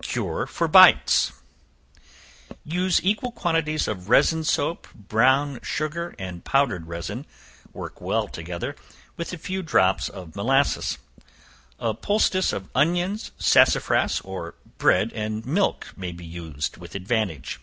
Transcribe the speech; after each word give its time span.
Cure 0.00 0.46
for 0.46 0.66
Bites. 0.66 1.32
Use 2.64 3.04
equal 3.04 3.30
quantities 3.32 3.86
of 3.86 4.08
resin 4.08 4.42
soap, 4.42 4.88
brown 4.94 5.60
sugar, 5.62 6.14
and 6.18 6.42
powdered 6.42 6.86
resin, 6.86 7.26
worked 7.74 8.00
well 8.00 8.26
together, 8.26 8.76
with 9.18 9.34
a 9.34 9.36
few 9.36 9.60
drops 9.62 10.08
of 10.08 10.34
molasses. 10.34 10.96
A 11.78 11.92
poultice 11.92 12.50
of 12.50 12.70
onions, 12.74 13.32
sassafras, 13.36 14.22
or 14.22 14.54
bread 14.78 15.12
and 15.12 15.44
milk 15.44 15.88
may 15.98 16.12
be 16.12 16.24
used 16.24 16.78
with 16.78 16.94
advantage. 16.94 17.60